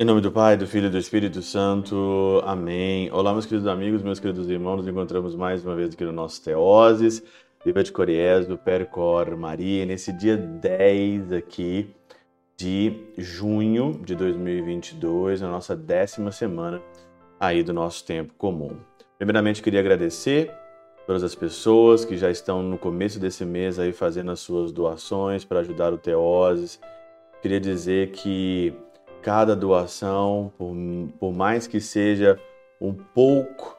Em 0.00 0.04
nome 0.04 0.20
do 0.20 0.30
Pai, 0.30 0.56
do 0.56 0.64
Filho 0.64 0.86
e 0.86 0.90
do 0.90 0.96
Espírito 0.96 1.42
Santo. 1.42 2.40
Amém. 2.44 3.10
Olá, 3.10 3.32
meus 3.32 3.46
queridos 3.46 3.66
amigos, 3.66 4.00
meus 4.00 4.20
queridos 4.20 4.48
irmãos. 4.48 4.76
Nos 4.76 4.86
encontramos 4.86 5.34
mais 5.34 5.64
uma 5.64 5.74
vez 5.74 5.92
aqui 5.92 6.04
no 6.04 6.12
nosso 6.12 6.40
Teoses, 6.40 7.20
Viva 7.64 7.82
de 7.82 7.90
Coriés, 7.90 8.46
do 8.46 8.56
Percor 8.56 9.36
Maria, 9.36 9.84
nesse 9.84 10.12
dia 10.12 10.36
10 10.36 11.32
aqui 11.32 11.92
de 12.56 13.12
junho 13.18 14.00
de 14.04 14.14
2022, 14.14 15.40
na 15.40 15.50
nossa 15.50 15.74
décima 15.74 16.30
semana 16.30 16.80
aí 17.40 17.64
do 17.64 17.72
nosso 17.72 18.06
tempo 18.06 18.32
comum. 18.38 18.76
Primeiramente, 19.18 19.60
queria 19.60 19.80
agradecer 19.80 20.52
todas 21.08 21.24
as 21.24 21.34
pessoas 21.34 22.04
que 22.04 22.18
já 22.18 22.30
estão 22.30 22.62
no 22.62 22.76
começo 22.76 23.18
desse 23.18 23.42
mês 23.42 23.78
aí 23.78 23.94
fazendo 23.94 24.30
as 24.30 24.40
suas 24.40 24.70
doações 24.70 25.42
para 25.42 25.60
ajudar 25.60 25.90
o 25.90 25.96
Teoses. 25.96 26.78
Queria 27.40 27.58
dizer 27.58 28.10
que 28.10 28.74
cada 29.22 29.56
doação, 29.56 30.52
por, 30.58 30.76
por 31.18 31.32
mais 31.32 31.66
que 31.66 31.80
seja 31.80 32.38
um 32.78 32.92
pouco, 32.92 33.74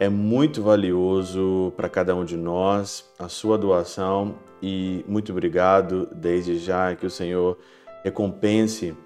é 0.00 0.08
muito 0.08 0.62
valioso 0.62 1.74
para 1.76 1.90
cada 1.90 2.16
um 2.16 2.24
de 2.24 2.38
nós, 2.38 3.06
a 3.18 3.28
sua 3.28 3.58
doação 3.58 4.36
e 4.62 5.04
muito 5.06 5.30
obrigado 5.30 6.08
desde 6.10 6.56
já 6.56 6.96
que 6.96 7.04
o 7.04 7.10
Senhor 7.10 7.58
recompense 8.02 8.96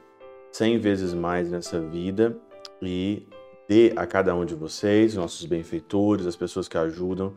cem 0.52 0.78
vezes 0.78 1.12
mais 1.12 1.50
nessa 1.50 1.80
vida 1.80 2.38
e 2.80 3.26
dê 3.68 3.92
a 3.96 4.06
cada 4.06 4.36
um 4.36 4.44
de 4.44 4.54
vocês, 4.54 5.16
nossos 5.16 5.44
benfeitores, 5.46 6.26
as 6.26 6.36
pessoas 6.36 6.68
que 6.68 6.78
ajudam, 6.78 7.34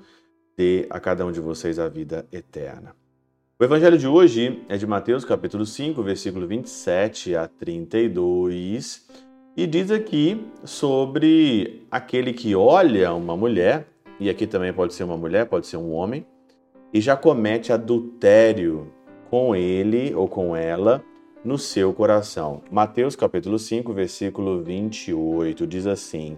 dê 0.60 0.86
a 0.90 1.00
cada 1.00 1.26
um 1.26 1.32
de 1.32 1.40
vocês 1.40 1.80
a 1.80 1.88
vida 1.88 2.28
eterna. 2.34 2.94
O 3.58 3.64
evangelho 3.64 3.98
de 3.98 4.06
hoje 4.06 4.62
é 4.68 4.76
de 4.76 4.86
Mateus 4.86 5.24
capítulo 5.24 5.66
5, 5.66 6.04
versículo 6.04 6.46
27 6.46 7.34
a 7.34 7.48
32, 7.48 9.08
e 9.56 9.66
diz 9.66 9.90
aqui 9.90 10.46
sobre 10.66 11.88
aquele 11.90 12.34
que 12.34 12.54
olha 12.56 13.14
uma 13.14 13.38
mulher, 13.38 13.88
e 14.20 14.30
aqui 14.30 14.46
também 14.46 14.74
pode 14.74 14.94
ser 14.94 15.06
uma 15.06 15.16
mulher, 15.16 15.46
pode 15.46 15.66
ser 15.66 15.78
um 15.78 15.94
homem, 15.94 16.26
e 16.94 17.00
já 17.00 17.16
comete 17.16 17.72
adultério 17.72 18.92
com 19.30 19.56
ele 19.56 20.14
ou 20.14 20.28
com 20.28 20.54
ela 20.58 21.02
no 21.42 21.58
seu 21.58 21.94
coração. 21.94 22.62
Mateus 22.70 23.16
capítulo 23.16 23.58
5, 23.58 23.94
versículo 23.94 24.62
28 24.62 25.66
diz 25.66 25.88
assim: 25.88 26.38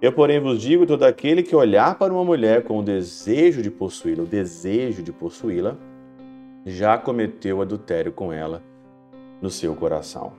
Eu, 0.00 0.12
porém, 0.12 0.40
vos 0.40 0.60
digo: 0.60 0.86
todo 0.86 1.04
aquele 1.04 1.42
que 1.42 1.56
olhar 1.56 1.98
para 1.98 2.12
uma 2.12 2.24
mulher 2.24 2.62
com 2.62 2.78
o 2.78 2.82
desejo 2.82 3.62
de 3.62 3.70
possuí-la, 3.70 4.22
o 4.22 4.26
desejo 4.26 5.02
de 5.02 5.12
possuí-la, 5.12 5.76
já 6.64 6.98
cometeu 6.98 7.62
adultério 7.62 8.12
com 8.12 8.32
ela 8.32 8.62
no 9.40 9.50
seu 9.50 9.74
coração. 9.74 10.32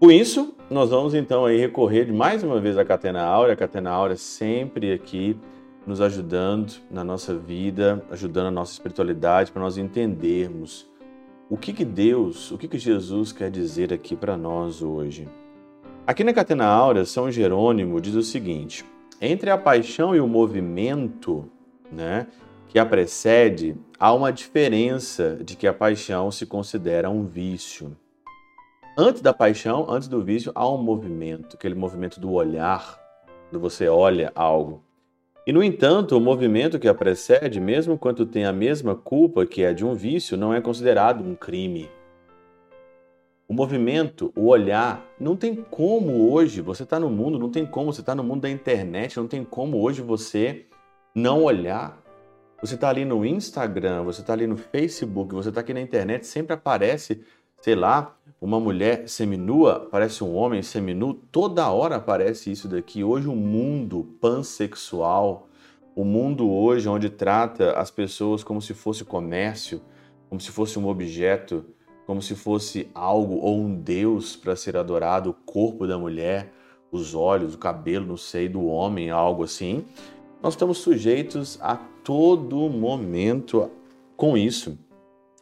Com 0.00 0.10
isso, 0.10 0.54
nós 0.70 0.90
vamos 0.90 1.14
então 1.14 1.46
aí 1.46 1.58
recorrer 1.58 2.12
mais 2.12 2.42
uma 2.42 2.60
vez 2.60 2.76
à 2.76 2.84
Catena 2.84 3.22
Áurea, 3.22 3.54
a 3.54 3.56
Catena 3.56 3.90
Áurea 3.90 4.16
sempre 4.16 4.92
aqui 4.92 5.36
nos 5.86 6.00
ajudando 6.00 6.74
na 6.90 7.04
nossa 7.04 7.34
vida, 7.34 8.02
ajudando 8.10 8.46
a 8.46 8.50
nossa 8.50 8.72
espiritualidade 8.72 9.52
para 9.52 9.62
nós 9.62 9.76
entendermos 9.76 10.90
o 11.48 11.56
que, 11.56 11.72
que 11.72 11.84
Deus, 11.84 12.50
o 12.50 12.58
que, 12.58 12.66
que 12.66 12.78
Jesus 12.78 13.32
quer 13.32 13.50
dizer 13.50 13.92
aqui 13.92 14.16
para 14.16 14.36
nós 14.36 14.82
hoje. 14.82 15.28
Aqui 16.06 16.22
na 16.22 16.34
Catena 16.34 16.66
Áurea, 16.66 17.06
São 17.06 17.30
Jerônimo 17.30 17.98
diz 17.98 18.14
o 18.14 18.22
seguinte: 18.22 18.84
entre 19.22 19.48
a 19.48 19.56
paixão 19.56 20.14
e 20.14 20.20
o 20.20 20.28
movimento, 20.28 21.50
né, 21.90 22.26
que 22.68 22.78
a 22.78 22.84
precede, 22.84 23.74
há 23.98 24.12
uma 24.12 24.30
diferença 24.30 25.38
de 25.42 25.56
que 25.56 25.66
a 25.66 25.72
paixão 25.72 26.30
se 26.30 26.44
considera 26.44 27.08
um 27.08 27.24
vício. 27.24 27.96
Antes 28.98 29.22
da 29.22 29.32
paixão, 29.32 29.86
antes 29.88 30.06
do 30.06 30.22
vício, 30.22 30.52
há 30.54 30.68
um 30.68 30.76
movimento, 30.76 31.56
aquele 31.56 31.74
movimento 31.74 32.20
do 32.20 32.30
olhar, 32.32 33.00
quando 33.48 33.62
você 33.62 33.88
olha 33.88 34.30
algo. 34.34 34.84
E, 35.46 35.54
no 35.54 35.64
entanto, 35.64 36.18
o 36.18 36.20
movimento 36.20 36.78
que 36.78 36.86
a 36.86 36.92
precede, 36.92 37.58
mesmo 37.58 37.96
quando 37.96 38.26
tem 38.26 38.44
a 38.44 38.52
mesma 38.52 38.94
culpa 38.94 39.46
que 39.46 39.62
é 39.62 39.72
de 39.72 39.86
um 39.86 39.94
vício, 39.94 40.36
não 40.36 40.52
é 40.52 40.60
considerado 40.60 41.24
um 41.24 41.34
crime. 41.34 41.88
O 43.46 43.52
movimento, 43.52 44.32
o 44.34 44.46
olhar, 44.46 45.04
não 45.20 45.36
tem 45.36 45.54
como 45.54 46.32
hoje, 46.32 46.60
você 46.60 46.82
está 46.82 46.98
no 46.98 47.10
mundo, 47.10 47.38
não 47.38 47.50
tem 47.50 47.66
como, 47.66 47.92
você 47.92 48.00
está 48.00 48.14
no 48.14 48.24
mundo 48.24 48.42
da 48.42 48.50
internet, 48.50 49.16
não 49.16 49.28
tem 49.28 49.44
como 49.44 49.80
hoje 49.82 50.00
você 50.00 50.66
não 51.14 51.44
olhar 51.44 52.02
você 52.64 52.76
está 52.76 52.88
ali 52.88 53.04
no 53.04 53.26
Instagram, 53.26 54.04
você 54.04 54.22
está 54.22 54.32
ali 54.32 54.46
no 54.46 54.56
Facebook, 54.56 55.34
você 55.34 55.50
está 55.50 55.60
aqui 55.60 55.74
na 55.74 55.82
internet, 55.82 56.26
sempre 56.26 56.54
aparece, 56.54 57.22
sei 57.60 57.74
lá, 57.74 58.16
uma 58.40 58.58
mulher 58.58 59.06
seminua, 59.06 59.84
aparece 59.86 60.24
um 60.24 60.34
homem 60.34 60.62
seminu, 60.62 61.12
toda 61.12 61.70
hora 61.70 61.96
aparece 61.96 62.50
isso 62.50 62.66
daqui. 62.66 63.04
Hoje 63.04 63.28
o 63.28 63.36
mundo 63.36 64.16
pansexual, 64.18 65.46
o 65.94 66.06
mundo 66.06 66.50
hoje 66.50 66.88
onde 66.88 67.10
trata 67.10 67.72
as 67.72 67.90
pessoas 67.90 68.42
como 68.42 68.62
se 68.62 68.72
fosse 68.72 69.04
comércio, 69.04 69.82
como 70.30 70.40
se 70.40 70.50
fosse 70.50 70.78
um 70.78 70.88
objeto, 70.88 71.66
como 72.06 72.20
se 72.20 72.34
fosse 72.34 72.88
algo 72.94 73.36
ou 73.36 73.58
um 73.58 73.74
deus 73.74 74.36
para 74.36 74.56
ser 74.56 74.76
adorado, 74.76 75.30
o 75.30 75.34
corpo 75.34 75.86
da 75.86 75.98
mulher, 75.98 76.52
os 76.90 77.14
olhos, 77.14 77.54
o 77.54 77.58
cabelo, 77.58 78.06
não 78.06 78.16
sei, 78.16 78.48
do 78.48 78.64
homem, 78.66 79.10
algo 79.10 79.44
assim. 79.44 79.84
Nós 80.42 80.54
estamos 80.54 80.78
sujeitos 80.78 81.58
a 81.60 81.76
todo 82.04 82.68
momento 82.68 83.70
com 84.16 84.36
isso. 84.36 84.78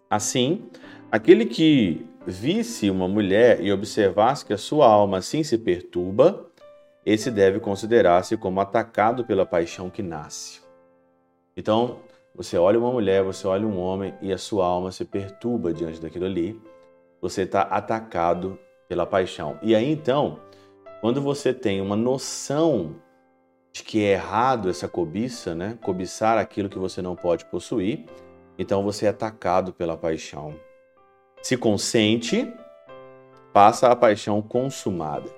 Assim, 0.08 0.62
aquele 1.10 1.46
que 1.46 2.06
visse 2.26 2.88
uma 2.88 3.08
mulher 3.08 3.60
e 3.60 3.72
observasse 3.72 4.44
que 4.44 4.52
a 4.52 4.58
sua 4.58 4.86
alma 4.86 5.18
assim 5.18 5.42
se 5.42 5.58
perturba, 5.58 6.46
esse 7.04 7.30
deve 7.30 7.58
considerar-se 7.58 8.36
como 8.36 8.60
atacado 8.60 9.24
pela 9.24 9.44
paixão 9.44 9.90
que 9.90 10.02
nasce. 10.02 10.60
Então, 11.56 11.98
você 12.34 12.56
olha 12.56 12.78
uma 12.78 12.90
mulher, 12.90 13.22
você 13.22 13.46
olha 13.46 13.66
um 13.66 13.78
homem 13.78 14.14
e 14.20 14.32
a 14.32 14.38
sua 14.38 14.66
alma 14.66 14.90
se 14.90 15.04
perturba 15.04 15.72
diante 15.72 16.00
daquilo 16.00 16.24
ali, 16.24 16.60
você 17.20 17.42
está 17.42 17.62
atacado 17.62 18.58
pela 18.88 19.06
paixão. 19.06 19.58
E 19.62 19.74
aí 19.74 19.90
então, 19.90 20.38
quando 21.00 21.20
você 21.20 21.52
tem 21.52 21.80
uma 21.80 21.96
noção 21.96 22.96
de 23.72 23.82
que 23.82 24.04
é 24.04 24.12
errado 24.12 24.68
essa 24.68 24.86
cobiça, 24.86 25.54
né? 25.54 25.78
Cobiçar 25.82 26.36
aquilo 26.38 26.68
que 26.68 26.78
você 26.78 27.00
não 27.00 27.16
pode 27.16 27.44
possuir. 27.46 28.04
Então 28.58 28.82
você 28.82 29.06
é 29.06 29.08
atacado 29.08 29.72
pela 29.72 29.96
paixão. 29.96 30.54
Se 31.42 31.56
consente, 31.56 32.52
passa 33.52 33.88
a 33.88 33.96
paixão 33.96 34.42
consumada. 34.42 35.30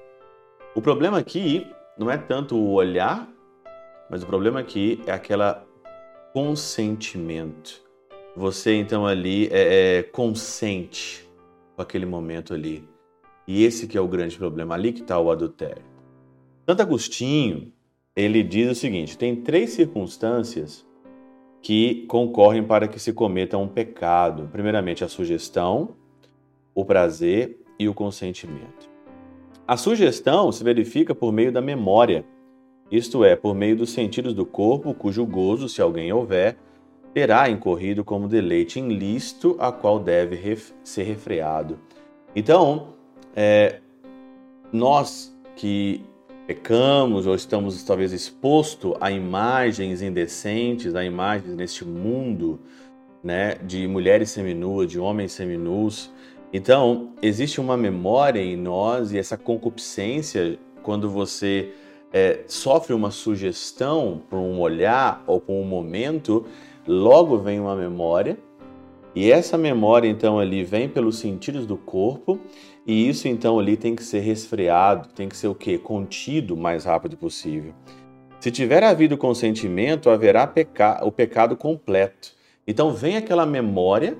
O 0.74 0.82
problema 0.82 1.18
aqui 1.18 1.72
não 1.96 2.10
é 2.10 2.18
tanto 2.18 2.56
o 2.56 2.72
olhar, 2.72 3.28
mas 4.10 4.22
o 4.22 4.26
problema 4.26 4.60
aqui 4.60 5.00
é 5.06 5.12
aquela 5.12 5.64
consentimento. 6.34 7.80
Você 8.36 8.74
então 8.74 9.06
ali 9.06 9.46
é, 9.52 9.98
é 9.98 10.02
consente 10.02 11.30
com 11.76 11.82
aquele 11.82 12.04
momento 12.04 12.52
ali. 12.52 12.86
E 13.46 13.64
esse 13.64 13.86
que 13.86 13.96
é 13.96 14.00
o 14.00 14.08
grande 14.08 14.36
problema, 14.36 14.74
ali 14.74 14.92
que 14.92 15.02
está 15.02 15.18
o 15.18 15.30
adultério. 15.30 15.84
Santo 16.68 16.82
Agostinho, 16.82 17.72
ele 18.16 18.42
diz 18.42 18.68
o 18.68 18.74
seguinte: 18.74 19.16
tem 19.16 19.36
três 19.36 19.70
circunstâncias 19.70 20.84
que 21.62 22.04
concorrem 22.08 22.64
para 22.64 22.88
que 22.88 22.98
se 22.98 23.12
cometa 23.12 23.56
um 23.56 23.68
pecado. 23.68 24.48
Primeiramente, 24.50 25.04
a 25.04 25.08
sugestão, 25.08 25.94
o 26.74 26.84
prazer 26.84 27.60
e 27.78 27.88
o 27.88 27.94
consentimento. 27.94 28.90
A 29.68 29.76
sugestão 29.76 30.50
se 30.50 30.64
verifica 30.64 31.14
por 31.14 31.32
meio 31.32 31.52
da 31.52 31.60
memória, 31.60 32.26
isto 32.90 33.24
é, 33.24 33.34
por 33.34 33.54
meio 33.54 33.76
dos 33.76 33.90
sentidos 33.90 34.34
do 34.34 34.44
corpo, 34.44 34.94
cujo 34.94 35.24
gozo, 35.26 35.68
se 35.68 35.80
alguém 35.80 36.12
houver, 36.12 36.56
terá 37.12 37.48
incorrido 37.48 38.04
como 38.04 38.28
deleite 38.28 38.78
ilícito, 38.78 39.56
a 39.58 39.70
qual 39.70 39.98
deve 39.98 40.36
ref 40.36 40.72
ser 40.82 41.04
refreado. 41.04 41.78
Então, 42.34 42.88
é, 43.34 43.80
nós 44.72 45.34
que 45.56 46.04
pecamos 46.46 47.26
ou 47.26 47.34
estamos 47.34 47.82
talvez 47.84 48.12
exposto 48.12 48.96
a 49.00 49.10
imagens 49.10 50.02
indecentes, 50.02 50.94
a 50.94 51.04
imagens 51.04 51.54
neste 51.54 51.84
mundo, 51.84 52.60
né, 53.22 53.54
de 53.62 53.86
mulheres 53.86 54.30
seminuas, 54.30 54.90
de 54.90 54.98
homens 54.98 55.32
seminus. 55.32 56.10
Então, 56.52 57.12
existe 57.22 57.60
uma 57.60 57.76
memória 57.76 58.40
em 58.40 58.56
nós 58.56 59.12
e 59.12 59.18
essa 59.18 59.38
concupiscência 59.38 60.58
quando 60.82 61.08
você 61.08 61.72
é, 62.14 62.44
sofre 62.46 62.94
uma 62.94 63.10
sugestão 63.10 64.22
por 64.30 64.38
um 64.38 64.60
olhar 64.60 65.24
ou 65.26 65.40
por 65.40 65.52
um 65.52 65.64
momento, 65.64 66.46
logo 66.86 67.38
vem 67.38 67.58
uma 67.58 67.74
memória 67.74 68.38
e 69.16 69.32
essa 69.32 69.58
memória 69.58 70.06
então 70.08 70.38
ali 70.38 70.62
vem 70.62 70.88
pelos 70.88 71.18
sentidos 71.18 71.66
do 71.66 71.76
corpo 71.76 72.38
e 72.86 73.08
isso 73.08 73.26
então 73.26 73.58
ali 73.58 73.76
tem 73.76 73.96
que 73.96 74.04
ser 74.04 74.20
resfriado, 74.20 75.08
tem 75.08 75.28
que 75.28 75.36
ser 75.36 75.48
o 75.48 75.56
quê? 75.56 75.76
Contido 75.76 76.54
o 76.54 76.56
mais 76.56 76.84
rápido 76.84 77.16
possível. 77.16 77.74
Se 78.38 78.48
tiver 78.48 78.84
havido 78.84 79.18
consentimento, 79.18 80.08
haverá 80.08 80.46
peca 80.46 81.04
o 81.04 81.10
pecado 81.10 81.56
completo. 81.56 82.32
Então 82.64 82.92
vem 82.92 83.16
aquela 83.16 83.44
memória, 83.44 84.16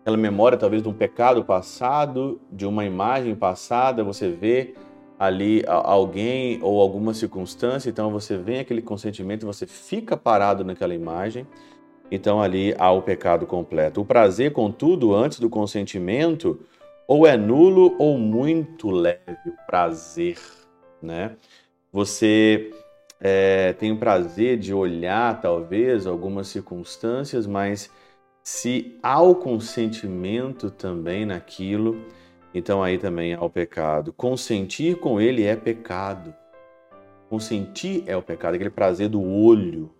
aquela 0.00 0.16
memória 0.16 0.56
talvez 0.56 0.82
de 0.82 0.88
um 0.88 0.94
pecado 0.94 1.44
passado, 1.44 2.40
de 2.50 2.64
uma 2.64 2.86
imagem 2.86 3.34
passada, 3.34 4.02
você 4.02 4.30
vê 4.30 4.74
ali 5.20 5.62
alguém 5.66 6.58
ou 6.62 6.80
alguma 6.80 7.12
circunstância, 7.12 7.90
então 7.90 8.10
você 8.10 8.38
vem 8.38 8.58
aquele 8.58 8.80
consentimento, 8.80 9.44
você 9.44 9.66
fica 9.66 10.16
parado 10.16 10.64
naquela 10.64 10.94
imagem, 10.94 11.46
então 12.10 12.40
ali 12.40 12.74
há 12.78 12.90
o 12.90 13.02
pecado 13.02 13.46
completo. 13.46 14.00
O 14.00 14.04
prazer, 14.06 14.50
contudo, 14.54 15.14
antes 15.14 15.38
do 15.38 15.50
consentimento, 15.50 16.58
ou 17.06 17.26
é 17.26 17.36
nulo 17.36 17.94
ou 17.98 18.16
muito 18.16 18.88
leve 18.88 19.20
o 19.46 19.66
prazer, 19.66 20.38
né? 21.02 21.36
Você 21.92 22.70
é, 23.20 23.74
tem 23.74 23.92
o 23.92 23.98
prazer 23.98 24.56
de 24.56 24.72
olhar, 24.72 25.38
talvez, 25.42 26.06
algumas 26.06 26.48
circunstâncias, 26.48 27.46
mas 27.46 27.90
se 28.42 28.98
há 29.02 29.20
o 29.20 29.34
consentimento 29.34 30.70
também 30.70 31.26
naquilo, 31.26 32.06
então 32.54 32.82
aí 32.82 32.98
também 32.98 33.34
há 33.34 33.42
o 33.42 33.50
pecado. 33.50 34.12
Consentir 34.12 34.96
com 34.96 35.20
ele 35.20 35.44
é 35.44 35.54
pecado. 35.54 36.34
Consentir 37.28 38.02
é 38.06 38.16
o 38.16 38.22
pecado, 38.22 38.54
aquele 38.54 38.70
prazer 38.70 39.08
do 39.08 39.22
olho. 39.22 39.90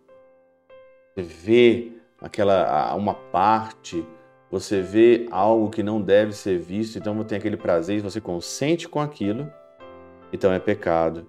Você 1.15 1.23
vê 1.23 1.93
aquela 2.21 2.95
uma 2.95 3.15
parte, 3.15 4.05
você 4.51 4.81
vê 4.81 5.29
algo 5.31 5.71
que 5.71 5.83
não 5.83 6.01
deve 6.01 6.33
ser 6.33 6.59
visto, 6.59 6.99
então 6.99 7.23
tem 7.25 7.39
aquele 7.39 7.57
prazer 7.57 7.99
e 7.99 8.01
você 8.01 8.21
consente 8.21 8.89
com 8.89 9.01
aquilo, 9.01 9.51
então 10.33 10.53
é 10.53 10.59
pecado. 10.59 11.29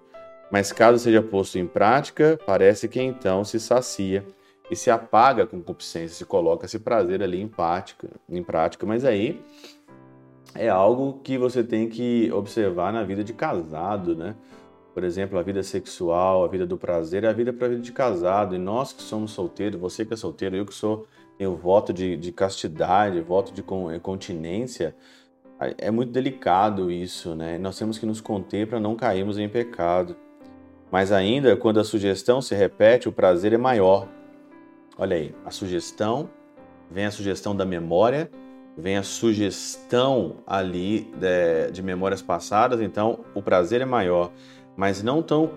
Mas 0.51 0.71
caso 0.71 0.99
seja 0.99 1.21
posto 1.21 1.57
em 1.57 1.67
prática, 1.67 2.37
parece 2.45 2.87
que 2.87 3.01
então 3.01 3.43
se 3.43 3.59
sacia 3.59 4.25
e 4.69 4.75
se 4.75 4.89
apaga 4.89 5.43
a 5.43 5.47
concupiscência, 5.47 6.17
se 6.17 6.25
coloca 6.25 6.65
esse 6.65 6.79
prazer 6.79 7.21
ali 7.21 7.41
em 7.41 7.47
prática, 7.47 8.09
em 8.27 8.43
prática. 8.43 8.85
Mas 8.85 9.05
aí 9.05 9.41
é 10.55 10.69
algo 10.69 11.19
que 11.23 11.37
você 11.37 11.63
tem 11.63 11.87
que 11.87 12.31
observar 12.31 12.91
na 12.91 13.03
vida 13.03 13.23
de 13.23 13.33
casado, 13.33 14.15
né? 14.15 14.35
Por 14.93 15.03
exemplo, 15.03 15.39
a 15.39 15.41
vida 15.41 15.63
sexual, 15.63 16.43
a 16.43 16.47
vida 16.47 16.65
do 16.65 16.77
prazer, 16.77 17.25
a 17.25 17.31
vida 17.31 17.53
para 17.53 17.67
a 17.67 17.69
vida 17.69 17.81
de 17.81 17.91
casado. 17.93 18.55
E 18.55 18.57
nós 18.57 18.91
que 18.91 19.01
somos 19.01 19.31
solteiros, 19.31 19.79
você 19.79 20.05
que 20.05 20.13
é 20.13 20.17
solteiro, 20.17 20.55
eu 20.55 20.65
que 20.65 20.73
sou, 20.73 21.07
tenho 21.37 21.55
voto 21.55 21.93
de, 21.93 22.17
de 22.17 22.31
castidade, 22.31 23.21
voto 23.21 23.53
de 23.53 23.63
continência, 24.01 24.93
é 25.77 25.91
muito 25.91 26.11
delicado 26.11 26.91
isso, 26.91 27.35
né? 27.35 27.57
Nós 27.57 27.77
temos 27.77 27.97
que 27.97 28.05
nos 28.05 28.19
conter 28.19 28.67
para 28.67 28.79
não 28.79 28.95
cairmos 28.95 29.37
em 29.37 29.47
pecado. 29.47 30.15
Mas 30.91 31.11
ainda, 31.11 31.55
quando 31.55 31.79
a 31.79 31.83
sugestão 31.83 32.41
se 32.41 32.53
repete, 32.53 33.07
o 33.07 33.11
prazer 33.11 33.53
é 33.53 33.57
maior. 33.57 34.09
Olha 34.97 35.15
aí, 35.15 35.33
a 35.45 35.51
sugestão, 35.51 36.29
vem 36.89 37.05
a 37.05 37.11
sugestão 37.11 37.55
da 37.55 37.65
memória, 37.65 38.29
vem 38.81 38.97
a 38.97 39.03
sugestão 39.03 40.37
ali 40.45 41.01
de, 41.15 41.71
de 41.71 41.83
memórias 41.83 42.21
passadas, 42.21 42.81
então 42.81 43.19
o 43.35 43.41
prazer 43.41 43.79
é 43.79 43.85
maior, 43.85 44.31
mas 44.75 45.03
não 45.03 45.21
tão, 45.21 45.49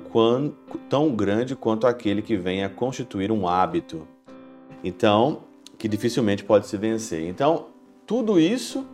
tão 0.90 1.14
grande 1.14 1.56
quanto 1.56 1.86
aquele 1.86 2.20
que 2.20 2.36
vem 2.36 2.62
a 2.62 2.68
constituir 2.68 3.32
um 3.32 3.48
hábito. 3.48 4.06
Então, 4.82 5.44
que 5.78 5.88
dificilmente 5.88 6.44
pode 6.44 6.66
se 6.66 6.76
vencer. 6.76 7.26
Então, 7.26 7.68
tudo 8.06 8.38
isso, 8.38 8.86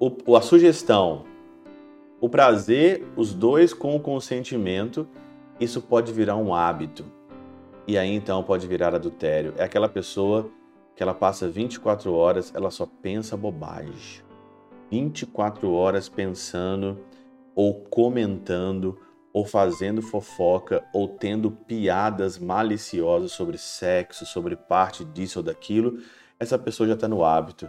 o, 0.00 0.36
a 0.36 0.40
sugestão, 0.40 1.24
o 2.20 2.28
prazer, 2.28 3.06
os 3.16 3.32
dois 3.32 3.72
com 3.72 3.94
o 3.94 4.00
consentimento, 4.00 5.06
isso 5.60 5.80
pode 5.80 6.12
virar 6.12 6.36
um 6.36 6.52
hábito. 6.52 7.04
E 7.86 7.96
aí 7.96 8.12
então 8.12 8.42
pode 8.42 8.66
virar 8.66 8.94
adultério. 8.94 9.54
É 9.56 9.64
aquela 9.64 9.88
pessoa 9.88 10.50
que 10.94 11.02
ela 11.02 11.14
passa 11.14 11.48
24 11.48 12.12
horas, 12.12 12.52
ela 12.54 12.70
só 12.70 12.86
pensa 12.86 13.36
bobagem. 13.36 14.22
24 14.90 15.72
horas 15.72 16.08
pensando 16.08 17.00
ou 17.54 17.80
comentando 17.84 18.98
ou 19.32 19.46
fazendo 19.46 20.02
fofoca 20.02 20.84
ou 20.92 21.08
tendo 21.08 21.50
piadas 21.50 22.38
maliciosas 22.38 23.32
sobre 23.32 23.56
sexo, 23.56 24.26
sobre 24.26 24.54
parte 24.54 25.04
disso 25.04 25.38
ou 25.38 25.42
daquilo, 25.42 25.98
essa 26.38 26.58
pessoa 26.58 26.86
já 26.86 26.94
está 26.94 27.08
no 27.08 27.24
hábito, 27.24 27.66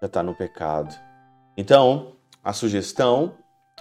já 0.00 0.06
está 0.06 0.22
no 0.22 0.34
pecado. 0.34 0.94
Então, 1.56 2.12
a 2.44 2.52
sugestão, 2.52 3.34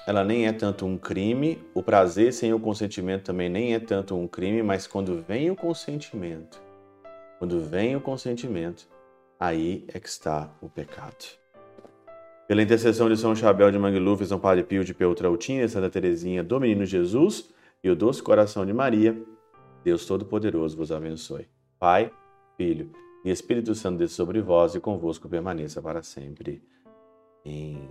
ela 0.08 0.24
nem 0.24 0.48
é 0.48 0.54
tanto 0.54 0.86
um 0.86 0.98
crime, 0.98 1.62
o 1.74 1.84
prazer 1.84 2.32
sem 2.32 2.54
o 2.54 2.60
consentimento 2.60 3.24
também 3.24 3.50
nem 3.50 3.74
é 3.74 3.80
tanto 3.80 4.16
um 4.16 4.28
crime, 4.28 4.64
mas 4.64 4.88
quando 4.88 5.22
vem 5.22 5.52
o 5.52 5.56
consentimento, 5.56 6.62
quando 7.40 7.60
vem 7.60 7.96
o 7.96 8.02
consentimento, 8.02 8.88
aí 9.40 9.86
é 9.94 10.00
que 10.00 10.08
está 10.08 10.54
o 10.62 10.70
pecado. 10.70 11.26
Pela 12.48 12.62
intercessão 12.62 13.10
de 13.10 13.18
São 13.18 13.36
Chabel 13.36 13.72
de 13.72 13.80
Mangluf, 13.80 14.26
São 14.26 14.40
Padre 14.40 14.64
Pio 14.64 14.84
de 14.84 14.94
Peltrautina, 14.94 15.68
Santa 15.68 15.90
Teresinha 15.90 16.44
do 16.44 16.60
Menino 16.60 16.86
Jesus 16.86 17.50
e 17.84 17.90
o 17.90 17.96
doce 17.96 18.22
coração 18.22 18.66
de 18.66 18.74
Maria, 18.74 19.20
Deus 19.84 20.06
Todo-Poderoso 20.06 20.78
vos 20.78 20.92
abençoe. 20.92 21.48
Pai, 21.80 22.12
Filho 22.56 22.92
e 23.24 23.32
Espírito 23.32 23.74
Santo 23.74 23.98
desça 23.98 24.16
sobre 24.16 24.42
vós 24.42 24.76
e 24.76 24.80
convosco 24.80 25.28
permaneça 25.28 25.82
para 25.82 26.04
sempre. 26.04 26.64
Amém. 27.46 27.90